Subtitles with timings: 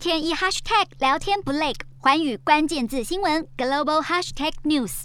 [0.00, 5.02] 天一 hashtag 聊天不累，环宇关键字新闻 global hashtag news。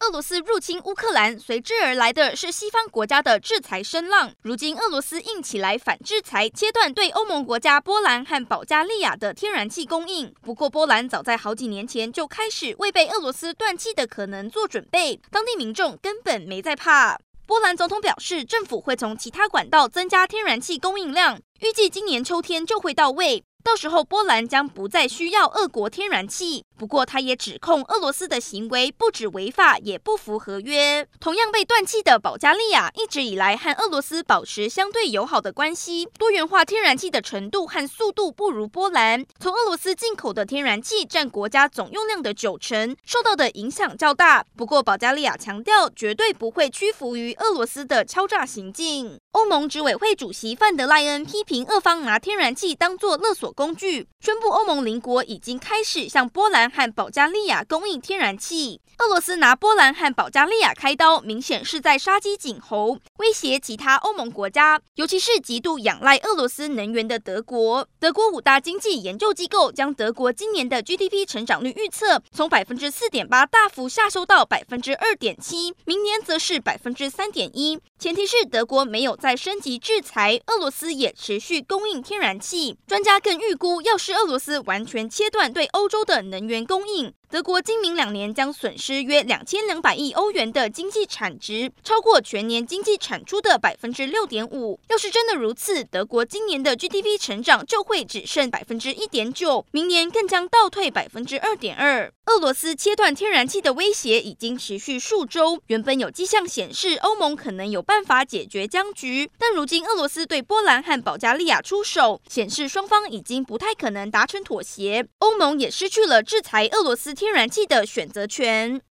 [0.00, 4.32] 俄罗斯入侵乌克兰，随之而来的是西方国家的制裁声浪。
[4.40, 10.34] 如今，俄罗斯硬起来反制裁，切断对欧盟国家波兰和保加利亚的天然气供应。
[10.40, 17.18] 不过，波兰早在好几年前就开始为被俄罗斯断气的可能做准备，当地民众根本没在怕。
[17.50, 23.42] 波兰总统表示，政府会从其他管道增加天然气供应量，预计今年秋天就会到位。
[23.64, 26.64] 到时候，波兰将不再需要俄国天然气。
[26.80, 31.06] 不过，他也指控俄罗斯的行为不止违法，也不符合约。
[31.20, 39.22] 同样被断气的保加利亚，一直以来和俄罗斯保持相对友好的关系，多元化天然气的程度和速度不如波兰。
[39.38, 44.42] 从俄罗斯进口的天然气占国家总用量的九成，受到的影响较大。
[44.56, 49.20] 不过，保加利亚强调绝对不会屈服于俄罗斯的敲诈行径。
[49.32, 58.80] 欧盟执委会主席范德赖恩批评俄方拿天然气当作勒索工具，宣布欧盟邻国已经开始向波兰和保加利亚供应天然气。
[58.98, 67.88] 俄罗斯拿波兰和保加利亚开刀，明显是在杀鸡儆猴，威胁其他欧盟国家，尤其是极度仰赖俄罗斯能源的德国。
[67.98, 77.80] 德国五大经济研究机构将德国今年的 GDP 成长率预测从百分之四点八大幅下修到百分之二点七，明年则是百分之三点一。
[77.98, 82.76] 前提是德国没有再升级制裁，俄罗斯也持续供应天然气。
[82.86, 94.78] 专家更预估，要是俄罗斯完全切断对欧洲的能源供应，德国今明两年将损失约两千两百亿欧元的经济产值，超过全年经济产出的百分之六点五。
[94.88, 102.12] 要是真的如此，德国今年的 GDP 成长就会只剩百分之一点九，明年更将倒退百分之二点二。
[102.30, 115.04] 俄罗斯切断天然气的威胁已经持续数周，原本有迹象显示欧盟可能有办法解决僵局，但如今俄罗斯对波兰和保加利亚出手，显示双方已经不太可能达成妥协。
[115.18, 118.80] 欧盟也失去了制裁俄罗斯天然气的选择权。